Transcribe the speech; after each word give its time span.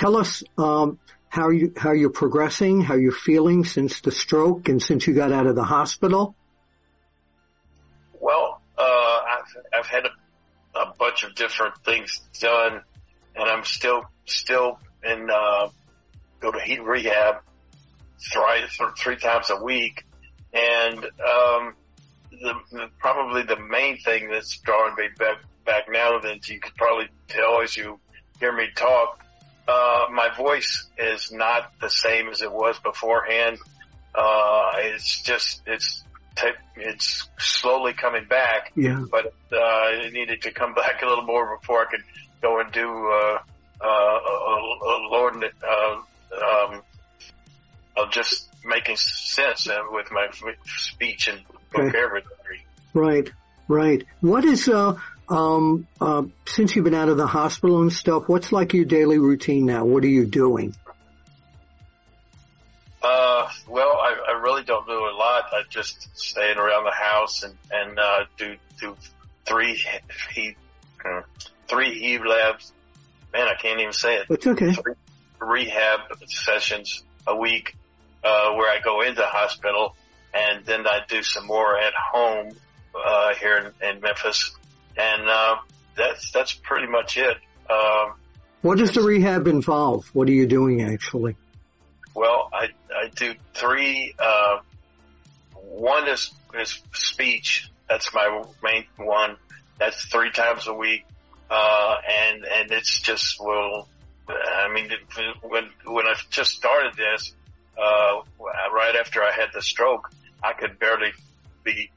tell 0.00 0.16
us 0.16 0.42
um, 0.58 0.98
how 1.28 1.50
you 1.50 1.72
how 1.76 1.92
you're 1.92 2.10
progressing, 2.10 2.80
how 2.80 2.94
you're 2.94 3.12
feeling 3.12 3.64
since 3.64 4.00
the 4.00 4.10
stroke, 4.10 4.68
and 4.68 4.82
since 4.82 5.06
you 5.06 5.14
got 5.14 5.30
out 5.30 5.46
of 5.46 5.54
the 5.54 5.62
hospital. 5.62 6.34
Well, 8.18 8.60
uh, 8.76 8.82
I've 8.82 9.78
I've 9.78 9.86
had 9.86 10.06
a, 10.06 10.78
a 10.78 10.94
bunch 10.98 11.22
of 11.22 11.34
different 11.34 11.74
things 11.84 12.20
done, 12.40 12.80
and 13.36 13.48
I'm 13.48 13.64
still 13.64 14.02
still 14.24 14.78
in 15.04 15.28
uh, 15.30 15.68
go 16.40 16.50
to 16.50 16.60
heat 16.60 16.82
rehab 16.82 17.36
three 18.32 18.88
three 18.98 19.16
times 19.16 19.50
a 19.50 19.62
week, 19.62 20.04
and 20.52 20.98
um, 20.98 21.74
the, 22.30 22.54
the 22.72 22.90
probably 22.98 23.42
the 23.42 23.60
main 23.60 23.98
thing 23.98 24.30
that's 24.30 24.58
drawing 24.58 24.94
me 24.96 25.08
back 25.18 25.36
back 25.66 25.84
now 25.90 26.18
that 26.18 26.48
you 26.48 26.58
could 26.58 26.74
probably 26.74 27.08
tell 27.28 27.60
as 27.60 27.76
you 27.76 28.00
hear 28.40 28.52
me 28.52 28.66
talk. 28.74 29.24
Uh, 29.66 30.06
my 30.12 30.30
voice 30.36 30.88
is 30.98 31.30
not 31.32 31.72
the 31.80 31.88
same 31.90 32.28
as 32.28 32.42
it 32.42 32.50
was 32.52 32.78
beforehand. 32.80 33.58
Uh, 34.14 34.72
it's 34.78 35.22
just, 35.22 35.62
it's, 35.66 36.02
it's 36.76 37.28
slowly 37.38 37.92
coming 37.92 38.24
back. 38.24 38.72
Yeah. 38.74 39.04
But, 39.10 39.26
uh, 39.52 39.90
it 39.92 40.12
needed 40.12 40.42
to 40.42 40.52
come 40.52 40.74
back 40.82 41.02
a 41.02 41.06
little 41.06 41.24
more 41.24 41.56
before 41.58 41.86
I 41.86 41.90
could 41.90 42.04
go 42.42 42.60
and 42.60 42.72
do, 42.72 42.88
uh, 42.88 43.38
uh, 43.82 43.86
uh, 43.86 44.98
Lord, 45.10 45.44
uh, 45.44 45.96
um, 46.44 46.82
of 47.96 48.10
just 48.10 48.48
making 48.64 48.96
sense 48.96 49.68
uh, 49.68 49.80
with 49.90 50.10
my 50.10 50.28
speech 50.66 51.28
and 51.28 51.40
vocabulary. 51.72 52.22
Right, 52.94 53.30
right. 53.68 54.04
What 54.20 54.44
is, 54.44 54.68
uh, 54.68 54.98
um, 55.30 55.86
uh, 56.00 56.24
since 56.46 56.74
you've 56.74 56.84
been 56.84 56.94
out 56.94 57.08
of 57.08 57.16
the 57.16 57.26
hospital 57.26 57.80
and 57.80 57.92
stuff, 57.92 58.28
what's 58.28 58.50
like 58.50 58.74
your 58.74 58.84
daily 58.84 59.18
routine 59.18 59.64
now? 59.64 59.84
What 59.84 60.02
are 60.02 60.08
you 60.08 60.26
doing? 60.26 60.74
Uh, 63.02 63.48
well, 63.68 63.92
I, 63.92 64.16
I 64.28 64.32
really 64.42 64.64
don't 64.64 64.86
do 64.86 64.92
a 64.92 65.14
lot. 65.16 65.44
I 65.52 65.62
just 65.70 66.08
staying 66.18 66.58
around 66.58 66.84
the 66.84 66.92
house 66.92 67.44
and, 67.44 67.56
and, 67.70 67.98
uh, 67.98 68.24
do, 68.36 68.56
do 68.78 68.96
three 69.46 69.82
heat, 70.34 70.56
uh, 71.04 71.22
three 71.68 71.98
heat 71.98 72.20
labs. 72.26 72.72
Man, 73.32 73.46
I 73.46 73.54
can't 73.54 73.80
even 73.80 73.92
say 73.92 74.16
it. 74.16 74.26
It's 74.28 74.46
okay. 74.46 74.72
Three 74.72 74.94
rehab 75.40 76.00
sessions 76.26 77.02
a 77.26 77.34
week, 77.36 77.74
uh, 78.22 78.52
where 78.52 78.70
I 78.70 78.80
go 78.84 79.00
into 79.00 79.22
hospital 79.22 79.96
and 80.34 80.64
then 80.66 80.86
I 80.86 81.00
do 81.08 81.22
some 81.22 81.46
more 81.46 81.78
at 81.78 81.94
home, 81.94 82.54
uh, 82.94 83.34
here 83.34 83.72
in, 83.80 83.88
in 83.88 84.00
Memphis 84.00 84.54
and 84.96 85.28
uh, 85.28 85.56
that's 85.96 86.30
that's 86.32 86.52
pretty 86.52 86.86
much 86.86 87.16
it. 87.16 87.36
Um, 87.68 88.14
what 88.62 88.78
does 88.78 88.92
the 88.92 89.02
rehab 89.02 89.46
involve? 89.46 90.06
What 90.12 90.28
are 90.28 90.32
you 90.32 90.46
doing 90.46 90.82
actually? 90.82 91.36
Well, 92.14 92.50
I 92.52 92.68
I 92.94 93.08
do 93.14 93.34
three. 93.54 94.14
Uh, 94.18 94.58
one 95.54 96.08
is 96.08 96.30
is 96.58 96.82
speech. 96.92 97.70
That's 97.88 98.12
my 98.14 98.44
main 98.62 98.84
one. 98.96 99.36
That's 99.78 100.04
three 100.06 100.30
times 100.30 100.66
a 100.66 100.74
week, 100.74 101.06
uh, 101.50 101.96
and 102.08 102.44
and 102.44 102.70
it's 102.70 103.00
just 103.00 103.40
well, 103.40 103.88
I 104.28 104.72
mean, 104.72 104.90
when 105.42 105.70
when 105.86 106.06
I 106.06 106.14
just 106.30 106.52
started 106.52 106.94
this, 106.96 107.32
uh, 107.78 108.20
right 108.72 108.96
after 108.96 109.22
I 109.22 109.32
had 109.32 109.48
the 109.54 109.62
stroke, 109.62 110.10
I 110.42 110.52
could 110.52 110.78
barely 110.78 111.12
be. 111.64 111.90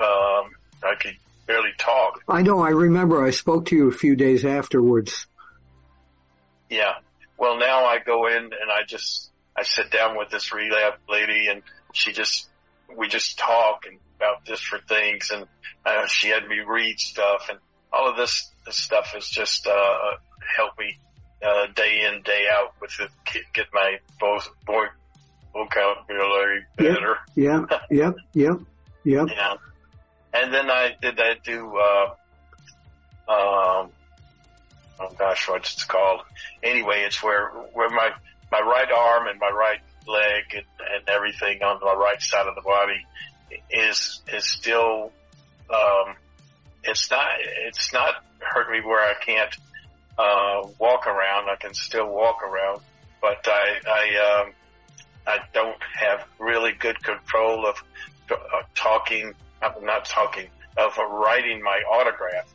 Um, 0.00 0.50
I 0.82 0.94
could 0.98 1.16
barely 1.46 1.70
talk. 1.78 2.22
I 2.28 2.42
know. 2.42 2.60
I 2.60 2.70
remember. 2.70 3.24
I 3.24 3.30
spoke 3.30 3.66
to 3.66 3.76
you 3.76 3.88
a 3.88 3.92
few 3.92 4.16
days 4.16 4.44
afterwards. 4.44 5.26
Yeah. 6.70 6.94
Well, 7.38 7.58
now 7.58 7.84
I 7.84 7.98
go 7.98 8.26
in 8.26 8.36
and 8.36 8.70
I 8.70 8.82
just 8.86 9.30
I 9.56 9.62
sit 9.62 9.90
down 9.90 10.16
with 10.16 10.30
this 10.30 10.52
relapse 10.52 11.00
lady, 11.08 11.48
and 11.48 11.62
she 11.92 12.12
just 12.12 12.48
we 12.96 13.08
just 13.08 13.38
talk 13.38 13.84
and 13.86 13.98
about 14.16 14.44
different 14.44 14.86
things, 14.88 15.30
and 15.30 15.46
uh, 15.84 16.06
she 16.06 16.28
had 16.28 16.46
me 16.46 16.60
read 16.60 16.98
stuff, 16.98 17.48
and 17.50 17.58
all 17.92 18.08
of 18.08 18.16
this, 18.16 18.50
this 18.64 18.76
stuff 18.76 19.06
has 19.14 19.26
just 19.28 19.66
uh, 19.66 19.96
helped 20.56 20.78
me 20.78 20.96
uh, 21.44 21.66
day 21.74 22.06
in 22.06 22.22
day 22.22 22.46
out 22.50 22.74
with 22.80 22.96
the 22.96 23.08
get 23.52 23.66
my 23.72 23.98
both 24.20 24.48
boy 24.64 24.84
vocabulary 25.52 26.64
better. 26.76 27.16
Yeah. 27.34 27.64
Yep. 27.90 28.16
Yep. 28.34 28.58
Yep. 29.04 29.28
Yeah 29.34 29.54
and 30.32 30.52
then 30.52 30.70
I 30.70 30.94
did 31.00 31.20
I 31.20 31.34
do 31.42 31.76
uh, 31.76 32.14
um, 33.28 33.90
oh 35.00 35.08
gosh, 35.18 35.48
what's 35.48 35.82
it 35.82 35.88
called? 35.88 36.22
Anyway, 36.62 37.02
it's 37.02 37.22
where 37.22 37.48
where 37.72 37.90
my 37.90 38.10
my 38.50 38.60
right 38.60 38.90
arm 38.90 39.28
and 39.28 39.38
my 39.38 39.50
right 39.50 39.80
leg 40.06 40.44
and, 40.54 40.64
and 40.94 41.08
everything 41.08 41.62
on 41.62 41.80
my 41.80 41.94
right 41.94 42.20
side 42.20 42.46
of 42.46 42.54
the 42.54 42.62
body 42.62 43.06
is 43.70 44.20
is 44.32 44.48
still 44.48 45.12
um, 45.70 46.14
it's 46.84 47.10
not 47.10 47.28
it's 47.66 47.92
not 47.92 48.24
hurt 48.38 48.70
me 48.70 48.80
where 48.80 49.00
I 49.00 49.14
can't 49.14 49.54
uh, 50.18 50.68
walk 50.78 51.06
around. 51.06 51.48
I 51.48 51.56
can 51.60 51.74
still 51.74 52.08
walk 52.08 52.42
around, 52.42 52.80
but 53.20 53.46
I 53.46 53.80
I 53.86 54.42
um, 54.42 54.52
I 55.26 55.38
don't 55.52 55.82
have 55.94 56.24
really 56.38 56.72
good 56.72 57.02
control 57.02 57.66
of 57.66 57.82
uh, 58.30 58.36
talking 58.74 59.34
I'm 59.62 59.84
not 59.84 60.04
talking 60.04 60.48
of 60.76 60.96
writing 60.96 61.62
my 61.62 61.82
autograph. 61.90 62.52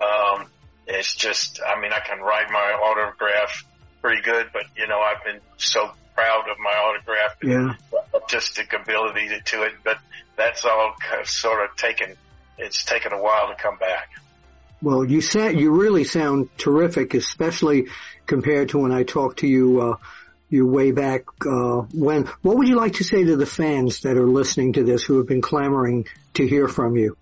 Um, 0.00 0.46
it's 0.86 1.14
just, 1.14 1.60
I 1.64 1.80
mean, 1.80 1.92
I 1.92 2.00
can 2.00 2.20
write 2.20 2.50
my 2.50 2.58
autograph 2.58 3.64
pretty 4.02 4.22
good, 4.22 4.48
but 4.52 4.64
you 4.76 4.86
know, 4.86 5.00
I've 5.00 5.22
been 5.24 5.40
so 5.56 5.90
proud 6.14 6.48
of 6.50 6.58
my 6.58 6.70
autograph 6.70 7.36
yeah. 7.42 7.74
artistic 8.14 8.72
ability 8.72 9.28
to 9.44 9.62
it, 9.62 9.72
but 9.84 9.98
that's 10.36 10.64
all 10.64 10.94
sort 11.24 11.68
of 11.68 11.76
taken, 11.76 12.16
it's 12.58 12.84
taken 12.84 13.12
a 13.12 13.22
while 13.22 13.48
to 13.48 13.54
come 13.54 13.78
back. 13.78 14.10
Well, 14.82 15.04
you 15.04 15.20
said 15.20 15.60
you 15.60 15.72
really 15.72 16.04
sound 16.04 16.48
terrific, 16.56 17.14
especially 17.14 17.88
compared 18.26 18.70
to 18.70 18.78
when 18.78 18.92
I 18.92 19.02
talked 19.02 19.40
to 19.40 19.46
you 19.46 19.80
uh, 19.80 19.96
you 20.50 20.66
way 20.66 20.90
back 20.90 21.24
uh, 21.46 21.82
when. 21.94 22.26
What 22.42 22.58
would 22.58 22.68
you 22.68 22.76
like 22.76 22.94
to 22.94 23.04
say 23.04 23.24
to 23.24 23.36
the 23.36 23.46
fans 23.46 24.00
that 24.00 24.16
are 24.16 24.26
listening 24.26 24.74
to 24.74 24.84
this 24.84 25.02
who 25.04 25.18
have 25.18 25.26
been 25.26 25.40
clamoring 25.40 26.06
to 26.34 26.46
hear 26.46 26.68
from 26.68 26.96
you? 26.96 27.16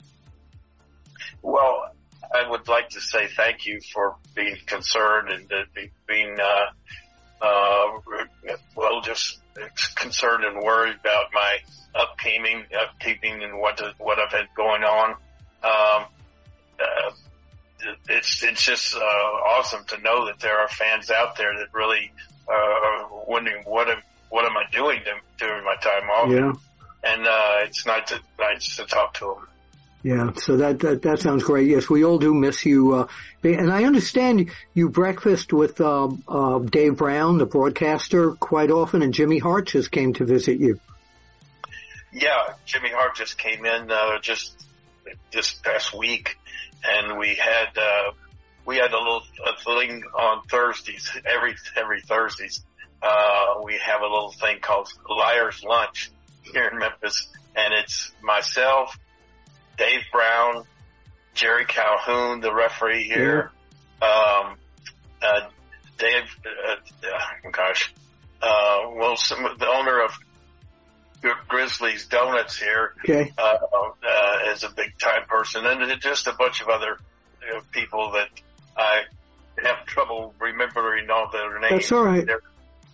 Well, 1.42 1.92
I 2.34 2.48
would 2.48 2.68
like 2.68 2.90
to 2.90 3.00
say 3.00 3.28
thank 3.28 3.66
you 3.66 3.80
for 3.92 4.16
being 4.34 4.56
concerned 4.66 5.30
and 5.30 5.52
uh, 5.52 5.80
being, 6.06 6.36
uh, 6.40 7.44
uh, 7.44 8.56
well, 8.74 9.00
just 9.02 9.38
concerned 9.94 10.44
and 10.44 10.62
worried 10.62 10.96
about 11.00 11.26
my 11.32 11.58
upkeeping, 11.94 12.64
upkeeping 12.72 13.44
and 13.44 13.58
what 13.58 13.80
what 13.98 14.18
I've 14.18 14.32
had 14.32 14.48
going 14.56 14.82
on. 14.84 15.10
Um, 15.62 16.06
uh, 16.80 17.10
it's 18.08 18.42
it's 18.42 18.64
just 18.64 18.94
uh, 18.94 18.98
awesome 18.98 19.84
to 19.86 20.00
know 20.00 20.26
that 20.26 20.40
there 20.40 20.58
are 20.60 20.68
fans 20.68 21.10
out 21.10 21.36
there 21.36 21.56
that 21.58 21.72
really 21.72 22.12
uh, 22.50 23.08
wondering 23.26 23.62
what 23.64 23.88
am 23.88 24.02
what 24.30 24.44
am 24.44 24.56
I 24.56 24.64
doing 24.70 25.00
during 25.38 25.64
my 25.64 25.76
time 25.76 26.10
off? 26.10 26.30
Yeah. 26.30 26.52
And 27.04 27.26
uh, 27.26 27.56
it's 27.62 27.86
nice 27.86 28.08
to 28.08 28.20
nice 28.38 28.76
to 28.76 28.84
talk 28.84 29.14
to 29.14 29.26
them. 29.26 29.48
Yeah, 30.02 30.32
so 30.36 30.58
that, 30.58 30.78
that 30.80 31.02
that 31.02 31.18
sounds 31.18 31.42
great. 31.42 31.68
Yes, 31.68 31.90
we 31.90 32.04
all 32.04 32.18
do 32.18 32.32
miss 32.32 32.64
you. 32.64 32.94
Uh, 32.94 33.06
and 33.42 33.70
I 33.70 33.84
understand 33.84 34.50
you 34.72 34.88
breakfast 34.90 35.52
with 35.52 35.80
uh, 35.80 36.08
uh, 36.28 36.58
Dave 36.60 36.96
Brown, 36.96 37.38
the 37.38 37.46
broadcaster, 37.46 38.32
quite 38.32 38.70
often, 38.70 39.02
and 39.02 39.12
Jimmy 39.12 39.38
Hart 39.38 39.66
just 39.66 39.90
came 39.90 40.12
to 40.14 40.24
visit 40.24 40.60
you. 40.60 40.78
Yeah, 42.12 42.54
Jimmy 42.64 42.90
Hart 42.90 43.16
just 43.16 43.38
came 43.38 43.66
in 43.66 43.90
uh, 43.90 44.20
just 44.20 44.52
this 45.32 45.52
past 45.52 45.92
week, 45.92 46.38
and 46.84 47.18
we 47.18 47.34
had 47.34 47.76
uh, 47.76 48.12
we 48.68 48.76
had 48.76 48.92
a 48.92 48.98
little 48.98 49.22
a 49.46 49.56
thing 49.64 50.02
on 50.14 50.42
Thursdays 50.42 51.10
every 51.24 51.56
every 51.74 52.02
Thursdays. 52.02 52.62
Uh, 53.02 53.62
we 53.64 53.78
have 53.78 54.02
a 54.02 54.04
little 54.04 54.30
thing 54.30 54.58
called 54.60 54.92
Liars 55.08 55.64
Lunch 55.64 56.10
here 56.42 56.68
in 56.68 56.78
Memphis, 56.78 57.28
and 57.56 57.72
it's 57.72 58.12
myself, 58.22 58.98
Dave 59.78 60.02
Brown, 60.12 60.64
Jerry 61.32 61.64
Calhoun, 61.64 62.40
the 62.40 62.52
referee 62.52 63.04
here, 63.04 63.52
um, 64.02 64.56
uh, 65.22 65.48
Dave, 65.96 66.24
uh, 66.44 66.72
uh, 66.72 67.50
gosh, 67.50 67.94
uh, 68.42 68.80
Wilson, 68.96 69.44
the 69.58 69.66
owner 69.66 70.04
of 70.04 70.10
Grizzlies 71.48 72.06
Donuts 72.06 72.58
here, 72.58 72.92
okay. 73.02 73.32
uh, 73.38 73.58
uh, 74.06 74.52
is 74.52 74.62
a 74.62 74.70
big 74.70 74.98
time 74.98 75.24
person, 75.26 75.64
and 75.64 76.00
just 76.02 76.26
a 76.26 76.32
bunch 76.32 76.60
of 76.60 76.68
other 76.68 76.98
people 77.72 78.12
that 78.12 78.28
I 78.78 79.02
have 79.62 79.84
trouble 79.86 80.34
remembering 80.40 81.10
all 81.10 81.30
their 81.30 81.58
names. 81.58 81.70
That's 81.70 81.92
all 81.92 82.04
right. 82.04 82.28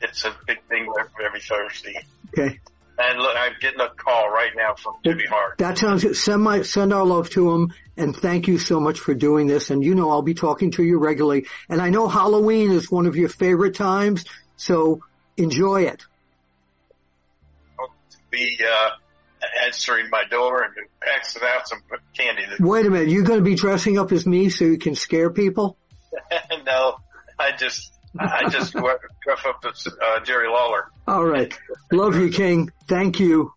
It's 0.00 0.24
a 0.24 0.34
big 0.46 0.62
thing 0.68 0.90
every 1.24 1.40
Thursday. 1.40 2.04
Okay. 2.36 2.58
And 2.96 3.18
look, 3.18 3.36
I'm 3.36 3.54
getting 3.60 3.80
a 3.80 3.88
call 3.88 4.30
right 4.30 4.52
now 4.54 4.74
from 4.74 4.94
Jimmy 5.04 5.24
Hart. 5.26 5.58
That 5.58 5.78
sounds 5.78 6.04
good. 6.04 6.16
Send 6.16 6.42
my 6.42 6.62
send 6.62 6.92
our 6.92 7.04
love 7.04 7.28
to 7.30 7.52
him, 7.52 7.72
and 7.96 8.14
thank 8.14 8.46
you 8.46 8.58
so 8.58 8.78
much 8.78 9.00
for 9.00 9.14
doing 9.14 9.48
this. 9.48 9.70
And 9.70 9.82
you 9.84 9.96
know, 9.96 10.10
I'll 10.10 10.22
be 10.22 10.34
talking 10.34 10.70
to 10.72 10.84
you 10.84 10.98
regularly. 10.98 11.46
And 11.68 11.82
I 11.82 11.90
know 11.90 12.06
Halloween 12.06 12.70
is 12.70 12.90
one 12.90 13.06
of 13.06 13.16
your 13.16 13.28
favorite 13.28 13.74
times, 13.74 14.24
so 14.56 15.00
enjoy 15.36 15.82
it. 15.82 16.04
Be 18.30 18.58
uh, 18.64 18.90
answering 19.64 20.10
my 20.10 20.24
door 20.24 20.62
and 20.62 20.72
passing 21.00 21.42
out 21.44 21.68
some 21.68 21.80
candy. 22.16 22.42
Wait 22.60 22.86
a 22.86 22.90
minute, 22.90 23.08
you're 23.08 23.24
going 23.24 23.38
to 23.38 23.44
be 23.44 23.54
dressing 23.54 23.98
up 23.98 24.12
as 24.12 24.26
me 24.26 24.50
so 24.50 24.64
you 24.64 24.78
can 24.78 24.94
scare 24.94 25.30
people? 25.30 25.76
no, 26.66 26.96
I 27.38 27.52
just 27.52 27.92
I 28.18 28.48
just 28.48 28.72
dress 29.22 29.40
up 29.46 29.64
as 29.68 29.86
uh, 29.86 30.20
Jerry 30.20 30.48
Lawler. 30.48 30.90
All 31.06 31.24
right, 31.24 31.56
love 31.92 32.16
you, 32.16 32.30
King. 32.30 32.70
Thank 32.88 33.20
you. 33.20 33.52